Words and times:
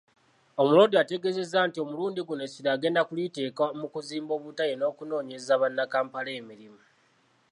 Omuloodi 0.61 0.95
ategeezezza 1.03 1.59
nti 1.67 1.77
omulundi 1.83 2.19
guno 2.27 2.41
essira 2.47 2.69
agenda 2.75 2.99
okuliteeka 3.01 3.65
mu 3.79 3.87
kuzimba 3.93 4.33
obutale 4.35 4.73
n'okunoonyeza 4.77 5.53
bannakampala 5.61 6.29
emirimu. 6.39 6.81